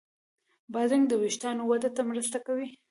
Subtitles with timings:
[0.73, 2.67] بادرنګ د وېښتانو وده ته مرسته کوي.